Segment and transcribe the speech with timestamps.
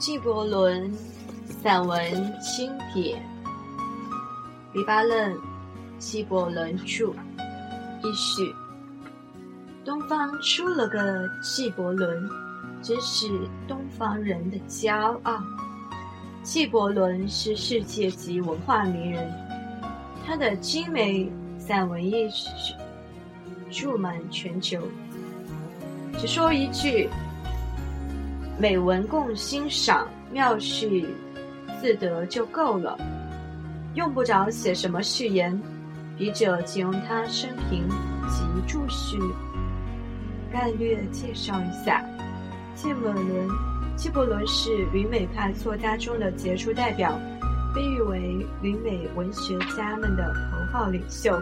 [0.00, 0.90] 纪伯伦
[1.62, 2.00] 散文
[2.40, 3.22] 经典，
[4.72, 5.36] 黎巴嫩
[5.98, 7.14] 纪伯伦著。
[8.02, 8.54] 一序：
[9.88, 12.28] 东方出了个纪伯伦，
[12.82, 13.26] 真是
[13.66, 15.42] 东方人的骄傲。
[16.42, 19.32] 纪伯伦是世界级文化名人，
[20.26, 22.74] 他的精美散文艺术
[23.70, 24.78] 著满全球。
[26.18, 27.08] 只说一句。
[28.58, 31.06] 美文共欣赏，妙趣
[31.80, 32.98] 自得就够了，
[33.94, 35.58] 用不着写什么序言。
[36.18, 37.88] 笔者仅用他生平
[38.28, 39.16] 及注释
[40.58, 42.04] 概略介绍一下。
[42.74, 43.48] 纪伯伦，
[43.94, 47.16] 纪伯伦是旅美派作家中的杰出代表，
[47.72, 51.38] 被誉为旅美文学家们的头号领袖，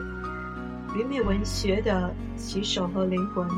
[0.95, 3.49] 旅美文学的旗手和灵魂。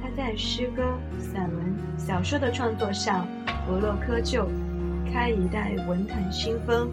[0.00, 0.84] 他在诗歌、
[1.18, 3.26] 散文、小说的创作上
[3.66, 4.46] 不落窠臼，
[5.12, 6.88] 开一代文坛新风。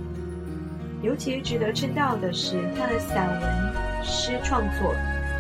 [1.04, 4.92] 尤其值得称道的是，他的散文诗创作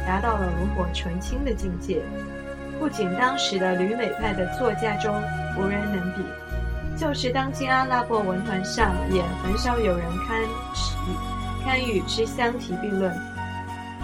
[0.05, 2.03] 达到了炉火纯青的境界，
[2.85, 5.11] 不仅当时的旅美派的作家中
[5.57, 6.21] 无人能比，
[6.95, 13.11] 就是当今阿拉伯文坛上也很少有人堪与堪与之相提并论。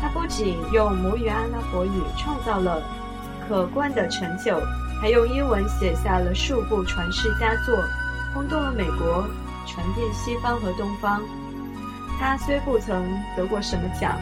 [0.02, 2.82] 他不仅用母语阿拉伯语创造了。
[3.48, 4.60] 可观的成就，
[5.00, 7.78] 还用英文写下了数部传世佳作，
[8.34, 9.24] 轰动了美国，
[9.68, 11.22] 传遍西方和东方。
[12.20, 14.18] 他虽不曾得过什么奖，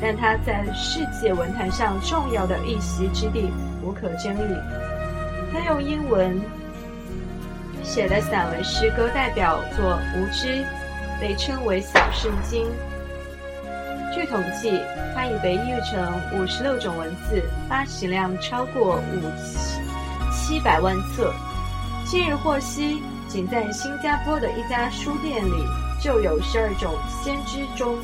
[0.00, 4.56] 但他在世界文坛上重要的一席之地无可争议。
[5.52, 6.40] 他用英文
[7.82, 9.84] 写的散文诗歌代表作
[10.16, 10.64] 《无知》，
[11.20, 12.66] 被称为“小圣经”。
[14.14, 14.80] 据统计，
[15.14, 19.80] 它已被译成五十六种文字，发行量超过五七
[20.32, 21.32] 七百万册。
[22.04, 25.64] 近日获悉，仅在新加坡的一家书店里，
[26.02, 27.98] 就有十二种先知中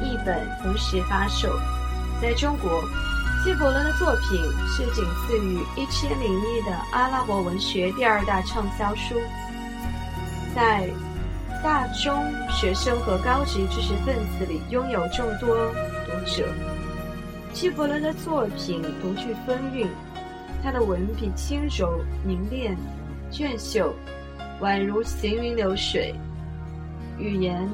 [0.00, 1.48] 译本同时发售。
[2.22, 2.82] 在中国，
[3.44, 9.20] 纪伯伦的作品是仅次于《一千零一》的阿拉伯文学第二大畅销书，
[10.54, 10.88] 在。
[11.62, 15.56] 大中学生和高级知识分子里拥有众多
[16.04, 16.46] 读者。
[17.54, 19.88] 纪伯伦的作品独具风韵，
[20.62, 22.76] 他的文笔轻柔凝练、
[23.30, 23.94] 隽秀，
[24.60, 26.14] 宛如行云流水；
[27.18, 27.66] 语言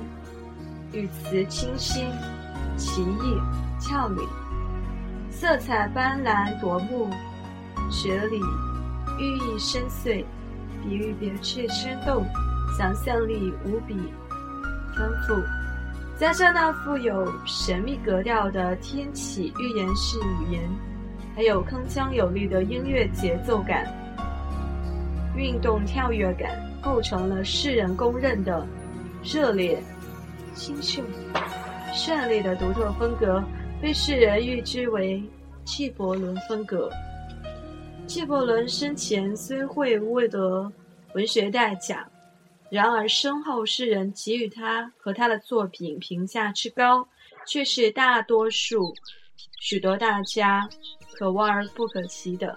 [0.92, 2.06] 语词清新、
[2.76, 4.22] 奇异、俏丽，
[5.40, 7.08] 色彩斑斓夺目，
[7.90, 8.38] 哲理
[9.18, 10.22] 寓意深邃，
[10.84, 12.26] 比喻别致生动。
[12.76, 13.94] 想象力无比
[14.94, 15.34] 丰富，
[16.18, 20.62] 加上那富有神秘格调的天启预言式语言，
[21.34, 23.86] 还有铿锵有力的音乐节奏感、
[25.34, 26.50] 运动跳跃感，
[26.82, 28.66] 构成了世人公认的
[29.24, 29.82] 热烈、
[30.52, 31.02] 清秀、
[31.94, 33.42] 绚丽的独特风格，
[33.80, 35.22] 被世人誉之为
[35.64, 36.90] 纪伯伦风格。
[38.06, 40.70] 纪伯伦生前虽会未得
[41.14, 42.06] 文学大奖。
[42.68, 47.08] 然而，身后世人给予他和他的作品评价之高，
[47.46, 48.94] 却是大多数
[49.60, 50.68] 许多大家
[51.14, 52.54] 可望而不可及的。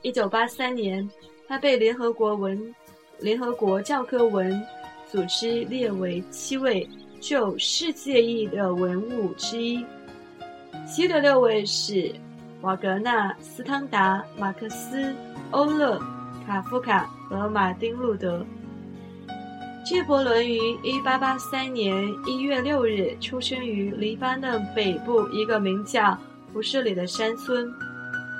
[0.00, 1.10] 一九八三年，
[1.48, 2.72] 他被联合国文
[3.18, 4.64] 联合国教科文
[5.10, 6.88] 组织列为七位
[7.20, 9.84] 具有世界意义的文物之一，
[10.86, 12.12] 其余的六位是
[12.60, 15.14] 瓦格纳、斯汤达、马克思、
[15.50, 16.00] 欧勒、
[16.46, 18.44] 卡夫卡和马丁路德。
[19.84, 21.94] 纪伯伦于1883年
[22.24, 26.16] 1月6日出生于黎巴嫩北部一个名叫
[26.52, 27.68] 胡舍里的山村，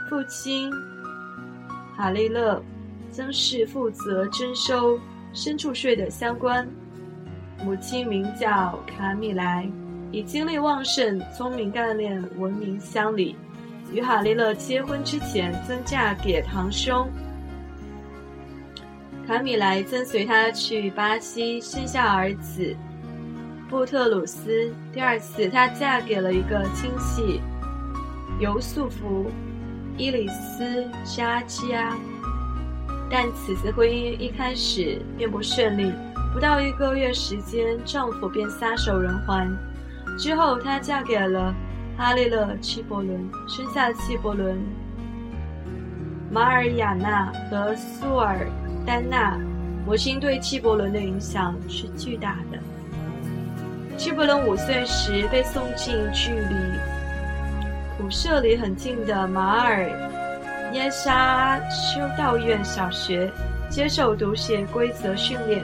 [0.09, 0.71] 父亲
[1.97, 2.63] 哈利勒
[3.11, 4.99] 曾是负责征收
[5.35, 6.69] 牲畜税的乡官，
[7.65, 9.69] 母亲名叫卡米莱，
[10.13, 13.35] 以精力旺盛、聪明干练闻名乡里。
[13.91, 17.11] 与哈利勒结婚之前，曾嫁给堂兄。
[19.27, 22.77] 卡米莱跟随他去巴西，生下儿子
[23.71, 24.71] 布特鲁斯。
[24.93, 27.41] 第二次，她嫁给了一个亲戚
[28.39, 29.25] 尤素福·
[29.97, 31.97] 伊里斯扎基亚，
[33.11, 35.91] 但此次婚姻一开始并不顺利。
[36.35, 39.55] 不到一个月时间，丈夫便撒手人寰。
[40.19, 41.55] 之后，她嫁给了
[41.97, 44.59] 哈利勒·齐伯伦，生下齐伯伦。
[46.31, 48.47] 马尔雅纳和苏尔
[48.87, 49.37] 丹娜，
[49.85, 52.59] 母亲对纪伯伦的影响是巨大的。
[53.99, 56.55] 纪伯伦五岁时被送进距离
[57.99, 59.87] 普舍里很近的马尔
[60.73, 63.31] 耶沙修道院小学，
[63.69, 65.63] 接受读写规则训练，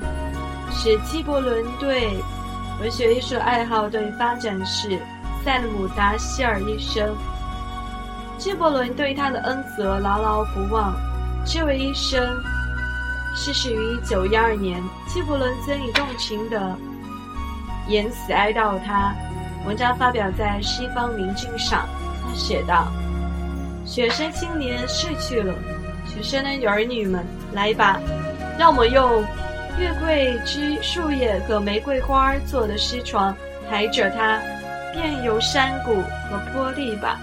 [0.71, 2.11] 使纪伯伦对
[2.81, 4.99] 文学艺术爱好对发展是
[5.45, 7.17] 塞姆达希尔一生。
[8.39, 10.95] 纪伯伦对他的恩泽牢牢不忘。
[11.45, 12.41] 这位医生
[13.35, 14.81] 逝世于一九一二年。
[15.09, 16.77] 纪伯伦曾以动情的
[17.89, 19.13] 言辞哀悼他。
[19.67, 21.85] 文章发表在《西方明镜》上。
[22.23, 22.87] 他写道
[23.85, 25.53] ：“学生青年逝去了，
[26.07, 27.99] 学生的儿女们，来吧，
[28.57, 29.25] 让我们用
[29.79, 33.35] 月桂枝树叶和玫瑰花做的尸床
[33.71, 34.41] 抬着它，
[34.93, 37.19] 遍游山谷和坡地吧。”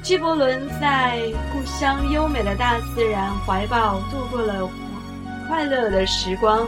[0.00, 1.20] 纪伯伦在
[1.52, 4.70] 故乡优美的大自然怀抱度过了
[5.48, 6.66] 快乐的时光，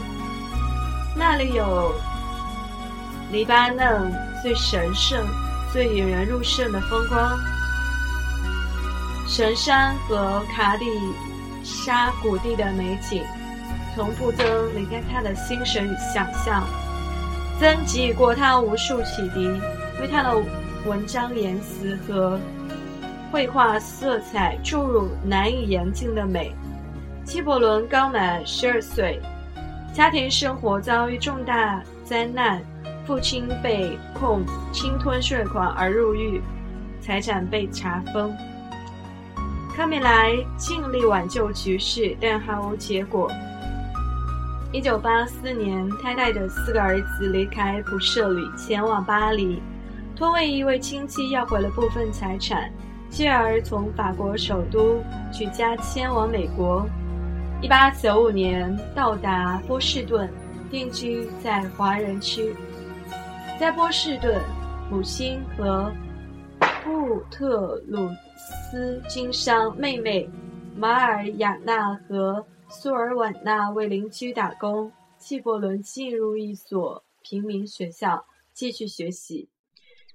[1.15, 1.95] 那里有
[3.31, 5.25] 黎巴嫩最神圣、
[5.73, 7.39] 最引人入胜的风光——
[9.29, 10.85] 神山和卡里
[11.63, 13.25] 沙谷地的美景，
[13.95, 14.47] 从不曾
[14.77, 16.65] 离开他的心神与想象，
[17.59, 19.49] 曾给予过他无数启迪，
[20.01, 20.43] 为他的
[20.87, 22.39] 文章言辞和。
[23.33, 26.53] 绘画色彩注入难以言尽的美。
[27.25, 29.21] 纪伯伦刚满十二岁，
[29.95, 32.61] 家庭生活遭遇重大灾难，
[33.07, 34.43] 父亲被控
[34.73, 36.43] 侵吞税款而入狱，
[37.01, 38.37] 财产被查封。
[39.77, 43.31] 康米莱尽力挽救局势，但毫无结果。
[44.73, 49.61] 一九八四年，他带着四个儿子离开普舍里，前往巴黎，
[50.15, 52.71] 托问一位亲戚要回了部分财产。
[53.09, 55.03] 继而从法国首都
[55.33, 56.87] 举家迁往美国。
[57.61, 60.31] 一八九五年到达波士顿，
[60.71, 62.55] 定居在华人区。
[63.59, 64.41] 在波士顿，
[64.89, 65.93] 母亲和
[66.85, 70.31] 布特鲁斯经商，妹妹
[70.77, 74.91] 马尔雅娜和苏尔瓦娜为邻居打工。
[75.19, 78.25] 纪伯伦进入一所平民学校
[78.55, 79.49] 继续学习。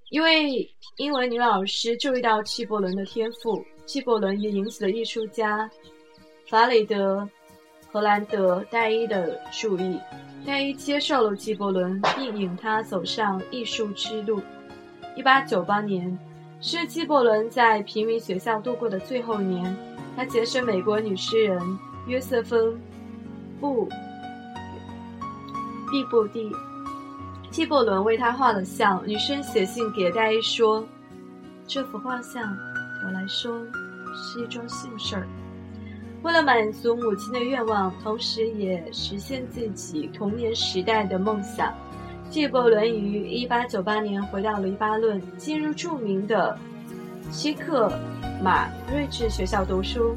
[0.10, 5.70] 一位英文女老师注意到纪伯伦的天赋，纪伯伦也引起了艺术家
[6.50, 7.22] 法里德·
[7.92, 10.00] 荷兰德戴伊的注意。
[10.44, 14.42] 戴伊接受了纪伯伦，并引他走上艺术之路。
[15.18, 16.20] 1898年
[16.62, 19.78] 是纪伯伦在平民学校度过的最后一年，
[20.16, 21.60] 他结识美国女诗人
[22.08, 22.60] 约瑟芬·
[23.60, 23.90] 布
[25.90, 26.52] 毕布蒂。
[27.50, 30.86] 纪伯伦为他画了像，女生写信给戴伊说
[31.66, 32.44] ：“这幅画像，
[33.06, 33.60] 我来说
[34.14, 35.28] 是一桩幸事儿。
[36.22, 41.74] 为了满足母亲的愿望，同时也实现自己童年时代的梦想，
[42.30, 46.58] 纪伯伦于1898年回到黎巴嫩，进入著名的
[47.32, 47.92] 希克
[48.44, 50.16] 马睿智学校读书。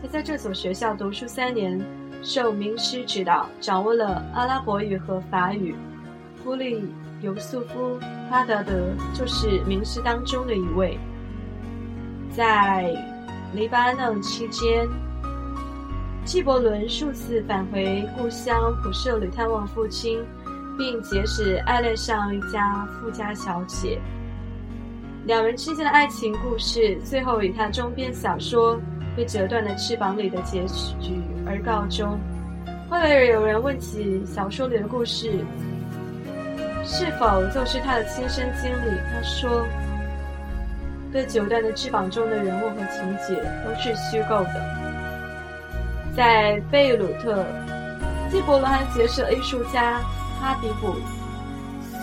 [0.00, 1.80] 他在这所学校读书三年，
[2.22, 5.74] 受名师指导，掌握了阿拉伯语和法语。”
[6.42, 6.88] 夫利
[7.20, 7.98] 尤素夫·
[8.30, 10.96] 哈德德就是名师当中的一位。
[12.30, 12.94] 在
[13.52, 14.86] 黎巴嫩期间，
[16.24, 20.24] 纪伯伦数次返回故乡普舍里探望父亲，
[20.78, 24.00] 并结识爱恋上一家富家小姐。
[25.26, 28.76] 两人之间的爱情故事最后以他中篇小说
[29.18, 30.64] 《被折断的翅膀》里的结
[31.00, 32.16] 局而告终。
[32.88, 35.44] 后来有人问起小说里的故事。
[36.84, 38.96] 是否就是他的亲身经历？
[39.10, 39.66] 他说
[41.12, 44.54] ：“被九段的翅膀中的人物和情节都是虚构的。”
[46.16, 47.44] 在贝鲁特，
[48.30, 50.00] 纪伯伦还结识了艺术家
[50.40, 50.94] 哈比卜·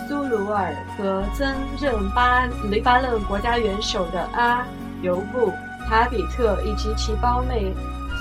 [0.06, 4.64] 苏鲁尔和曾任巴黎巴嫩国家元首的阿
[5.02, 5.50] 尤布·
[5.88, 7.72] 塔比特以及其胞妹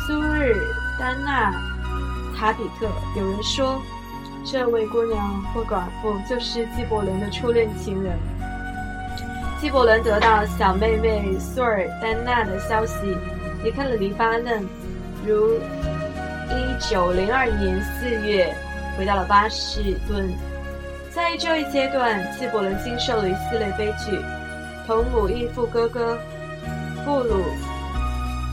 [0.05, 0.55] 苏日
[0.99, 1.51] 丹娜·
[2.37, 2.87] 塔比特。
[3.17, 3.81] 有人说。
[4.47, 8.15] 这位姑娘或寡妇就是纪伯伦的初恋情人。
[9.59, 13.17] 纪伯伦得到小妹妹苏尔丹娜的消息，
[13.63, 14.63] 离开了黎巴嫩，
[15.25, 15.59] 如
[16.79, 18.55] 1902年4月
[18.95, 20.31] 回到了巴士顿。
[21.09, 24.15] 在这一阶段，纪伯伦经受了一系列悲剧：
[24.85, 26.19] 同母异父哥哥
[27.05, 27.35] 布鲁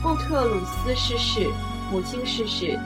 [0.03, 1.49] 布特鲁斯逝世，
[1.91, 2.79] 母亲逝世。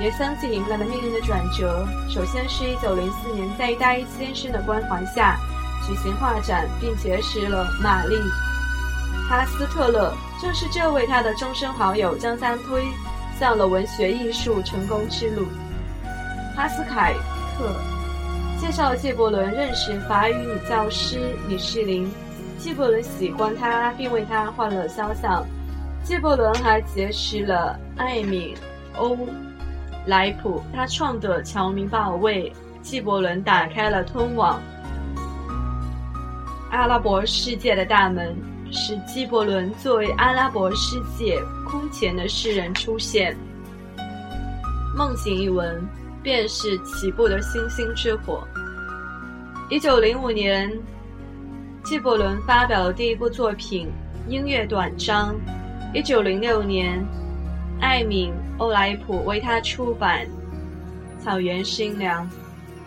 [0.00, 1.84] 也相继迎来了命运的转折。
[2.08, 5.36] 首先是一九零四年，在大一先生的关怀下
[5.84, 8.14] 举行画展，并结识了玛丽·
[9.28, 12.84] 哈斯特勒正是这位他的终身好友，将他推
[13.38, 15.44] 向了文学艺术成功之路。
[16.56, 17.14] 哈斯凯
[17.58, 17.74] 特
[18.60, 22.10] 介绍了纪伯伦认识法语女教师李士林，
[22.60, 25.42] 纪伯伦喜欢他，并为他画了肖像。
[26.04, 28.54] 纪伯伦还结识了艾米
[28.98, 29.16] 欧
[30.06, 32.52] 莱普，他创的《侨民报》为
[32.82, 34.60] 纪伯伦打开了通往
[36.70, 38.36] 阿拉伯世界的大门，
[38.70, 43.34] 使纪伯伦作为阿拉伯世界空前的诗人出现。
[44.96, 45.82] 《梦醒》一文。
[46.22, 48.46] 便是起步的星星之火。
[49.70, 50.70] 一九零五年，
[51.84, 53.88] 纪伯伦发表了第一部作品
[54.30, 55.34] 《音乐短章》。
[55.94, 57.04] 一九零六年，
[57.80, 60.26] 艾敏·欧莱普为他出版
[61.22, 62.30] 《草原新娘》。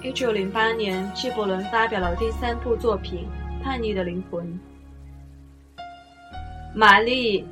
[0.07, 3.27] 一九零八年，纪伯伦发表了第三部作品
[3.63, 4.45] 《叛逆的灵魂》。
[6.73, 7.43] 玛丽·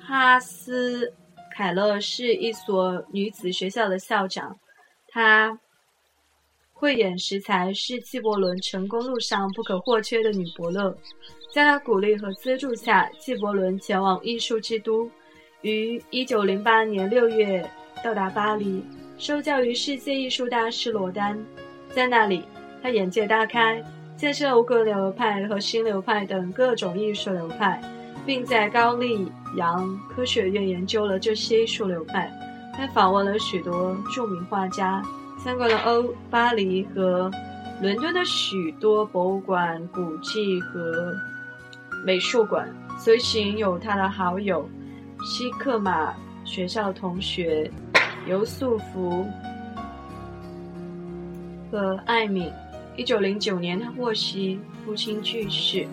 [0.00, 1.12] 哈斯。
[1.56, 4.58] 凯勒是一所女子学校的校长，
[5.06, 5.56] 她
[6.74, 10.94] 慧眼识才，是纪伯伦成功路上不可或缺的女伯乐。
[11.54, 15.08] 在她鼓励和资助下，纪伯伦前往艺术之都，
[15.62, 17.70] 于1908年6月
[18.02, 18.84] 到达巴黎，
[19.16, 21.42] 受教于世界艺术大师罗丹。
[21.94, 22.42] 在那里，
[22.82, 23.82] 他眼界大开，
[24.16, 27.80] 见识了无格流派和新流派等各种艺术流派。
[28.26, 32.32] 并在高丽扬科学院研究了这些艺术流派。
[32.72, 35.02] 他访问了许多著名画家，
[35.44, 37.30] 参观了欧巴黎和
[37.82, 41.14] 伦敦的许多博物馆、古迹和
[42.06, 42.66] 美术馆。
[42.98, 44.66] 随行有他的好友
[45.22, 47.70] 西克马学校同学
[48.26, 49.26] 尤素福
[51.70, 52.50] 和艾米。
[52.96, 55.86] 一九零九年，他获悉父亲去世。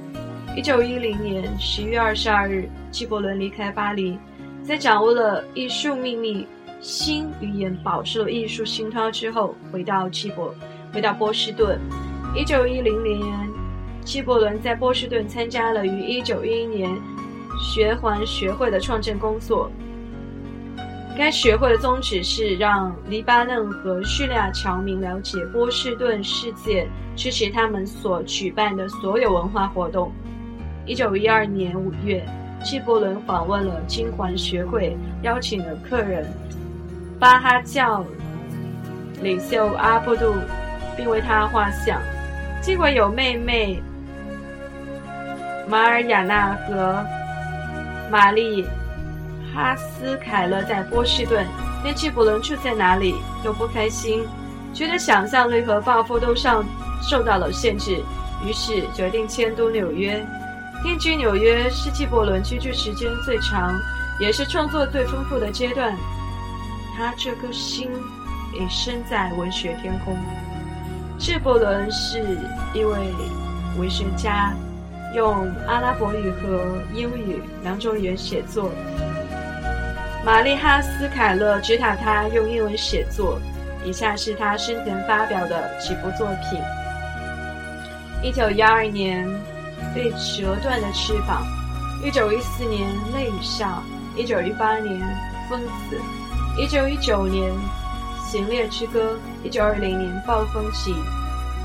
[0.56, 4.18] 一九一零年十一月二十二日，纪伯伦离开巴黎，
[4.64, 6.48] 在掌握了艺术秘密、
[6.82, 10.54] 新语言保持了艺术熏陶之后，回到纪伯，
[10.92, 11.80] 回到波士顿。
[12.36, 13.24] 一九一零年，
[14.04, 16.90] 纪伯伦在波士顿参加了于一九一一年
[17.62, 19.72] 学环学会的创建工作。
[21.16, 30.12] 该学会的宗旨是让黎巴嫩和叙利亚侨民了解波士顿世界，支持他们所举办的所有文化活动。
[30.88, 32.26] 一九一二年五月，
[32.64, 36.26] 纪伯伦访问了金环学会，邀请了客人
[37.22, 38.04] 巴哈教
[39.22, 40.34] 领袖阿布杜，
[40.98, 42.02] 并为他画像。
[42.60, 43.80] 尽管有妹妹
[45.70, 47.06] 马尔雅娜和
[48.10, 48.66] 玛丽
[49.54, 51.46] 哈斯凯勒在波士顿，
[51.84, 53.14] 但纪伯伦住在哪里
[53.44, 54.28] 都不开心，
[54.74, 56.66] 觉得想象力和抱负都上
[57.04, 58.02] 受到了限制，
[58.44, 60.26] 于是决定迁都纽约。
[60.82, 63.80] 定居纽约是纪伯伦居住时间最长，
[64.20, 65.96] 也是创作最丰富的阶段。
[66.96, 67.90] 他这颗心
[68.54, 70.18] 也身在文学天空。
[71.18, 72.38] 纪伯伦是
[72.74, 72.98] 一位
[73.78, 74.54] 文学家，
[75.16, 78.70] 用阿拉伯语和英语两种语言写作。
[80.26, 83.40] 玛丽哈斯凯勒指导他用英文写作。
[83.84, 86.62] 以下是他生前发表的几部作品：
[88.24, 89.28] 一九一二年。
[89.94, 91.44] 被折断的翅膀，
[92.06, 93.84] 一九一四年泪与笑，
[94.16, 95.02] 一九一八年
[95.50, 96.00] 疯子，
[96.58, 97.50] 一九一九年
[98.20, 100.94] 行猎之歌，一九二零年暴风起，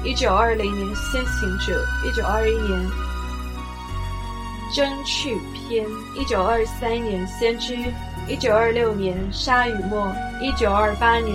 [0.04, 2.80] 一九二零年先行者，一九二一年
[4.72, 7.76] 争取篇，一九二三年先知，
[8.28, 10.06] 一九二六年沙与沫，
[10.40, 11.34] 一九二八年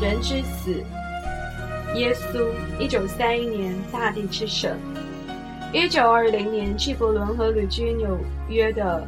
[0.00, 0.82] 人之死，
[1.94, 2.44] 耶稣，
[2.80, 4.76] 一九三一年大地之神。
[5.72, 9.06] 一九二零年，纪伯伦和旅居纽约的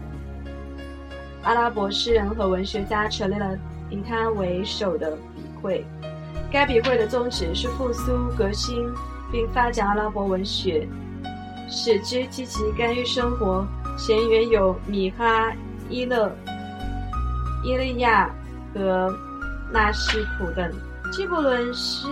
[1.42, 3.56] 阿拉伯诗人和文学家成立了
[3.90, 5.84] 以他为首的笔会。
[6.50, 8.76] 该笔会的宗旨是复苏革新
[9.30, 10.88] 并发展阿拉伯文学，
[11.68, 13.66] 使之积极干预生活。
[13.98, 15.52] 成员有米哈
[15.90, 16.34] 伊勒、
[17.62, 18.34] 伊利亚
[18.72, 19.14] 和
[19.70, 20.72] 纳什普等。
[21.12, 22.08] 纪伯伦是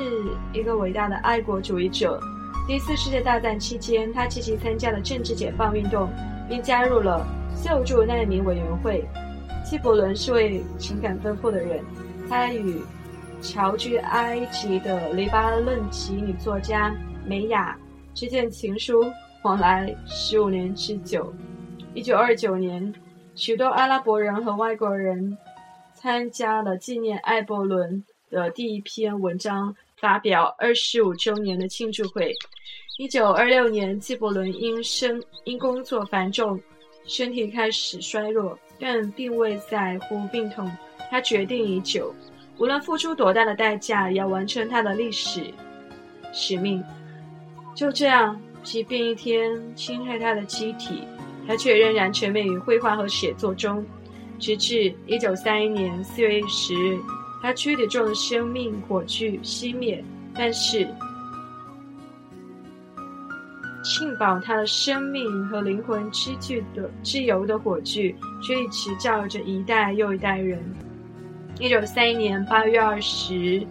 [0.52, 2.20] 一个伟大的爱国主义者。
[2.66, 6.10] 第一次世界大战期间，他积极参加了政治解放运动，
[6.48, 7.26] 并加入了
[7.64, 9.08] 救助难民委员会。
[9.68, 11.84] 纪伯伦是位情感丰富的人，
[12.26, 12.80] 他与
[13.42, 16.96] 侨居埃及的黎巴嫩籍女作家
[17.26, 17.78] 梅雅
[18.14, 19.04] 之间情书
[19.42, 21.30] 往来十五年之久。
[21.92, 22.94] 一九二九年，
[23.34, 25.36] 许多阿拉伯人和外国人
[25.92, 29.76] 参加了纪念艾伯伦的第一篇文章。
[30.00, 32.32] 发表二十五周年的庆祝会。
[32.98, 36.58] 一九二六年，纪伯伦因生因工作繁重，
[37.04, 40.70] 身体开始衰弱，但并未在乎病痛。
[41.10, 42.14] 他决定已久，
[42.58, 45.42] 无论付出多大的代价，也要完成他的历史
[46.32, 46.84] 使命。
[47.74, 51.02] 就这样，即便一天侵害他的机体，
[51.46, 53.84] 他却仍然沉湎于绘画和写作中，
[54.38, 56.98] 直至一九三一年四月十日，
[57.40, 60.04] 他躯体中的生命火炬熄灭。
[60.34, 60.86] 但是，
[63.82, 70.62] 庆保他的生命和灵魂之具的之由的火炬，却一直照着一代又一代人。
[71.60, 73.66] 一九三一年八月二十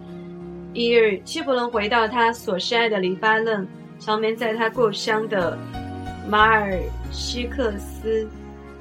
[0.72, 3.66] 一日，纪伯伦回到他所深爱的黎巴嫩，
[3.98, 5.56] 长眠在他故乡的
[6.28, 6.78] 马尔
[7.10, 8.28] 西克斯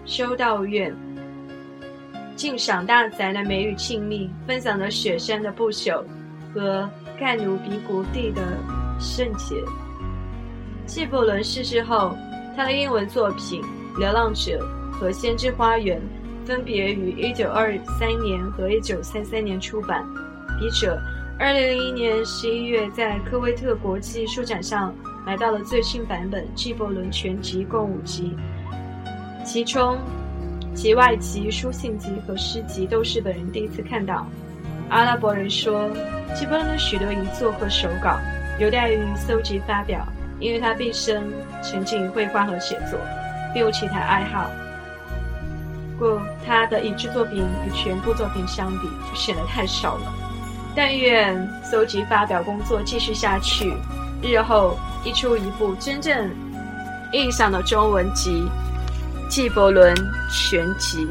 [0.05, 0.93] 修道院，
[2.35, 6.03] 敬赏大自然的美与静谧，分享了雪山的不朽
[6.53, 8.41] 和盖努比谷地的
[8.99, 9.55] 圣洁。
[10.87, 12.17] 纪伯伦逝世后，
[12.55, 13.61] 他的英文作品
[13.99, 15.99] 《流浪者》和《先知花园》。
[16.47, 20.01] 分别于一九二三年和一九三三年出版。
[20.57, 20.97] 笔者
[21.37, 28.33] 二零零一年十一月在科威特国际书展上买到了最新版本《纪伯伦全集》，共五集，
[29.45, 29.97] 其中
[30.73, 34.25] 集外集、书信集和诗集都是本人第一次看到。
[34.87, 35.89] 阿拉伯人说，
[36.33, 38.17] 纪伯伦的许多遗作和手稿
[38.57, 40.07] 有待于搜集发表，
[40.39, 41.31] 因为他毕生
[41.63, 42.99] 沉浸于绘画和写作，
[43.53, 44.49] 并无其他爱好。
[45.99, 50.13] 故他的已知作品与全部作品相比，就显得太少了。
[50.75, 53.73] 但愿搜集发表工作继续下去，
[54.21, 56.29] 日后一出一部真正
[57.11, 58.45] 意义上的中文集
[59.27, 59.95] 《纪伯伦
[60.31, 61.05] 全集》。